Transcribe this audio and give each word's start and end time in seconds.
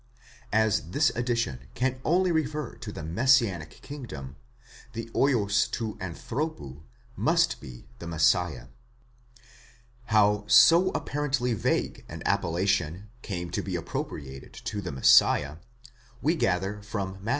As 0.51 0.89
this 0.89 1.11
addi 1.11 1.37
tion 1.37 1.59
can 1.75 2.01
only 2.03 2.31
refer 2.31 2.73
to 2.73 2.91
the 2.91 3.03
messianic 3.03 3.69
kingdom, 3.83 4.35
the 4.93 5.11
vids 5.13 5.69
rod 5.79 5.99
ἀνθρώπου 5.99 6.81
must 7.15 7.61
be 7.61 7.85
the 7.99 8.07
Messiah. 8.07 8.69
How 10.05 10.45
so 10.47 10.89
apparently 10.95 11.53
vague 11.53 12.03
an 12.09 12.23
appellation 12.25 13.11
came 13.21 13.51
to 13.51 13.61
be 13.61 13.75
appropriated 13.75 14.53
to 14.53 14.81
the 14.81 14.91
Messiah, 14.91 15.57
we 16.19 16.33
gather 16.33 16.81
from 16.81 17.19
Matt. 17.23 17.29